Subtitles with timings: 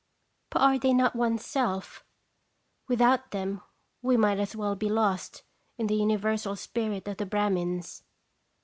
[0.49, 2.03] But are they not one's self!
[2.87, 3.61] With out them
[4.01, 5.43] we might as well be lost
[5.77, 8.01] in the Universal Spirit of the Brahmins.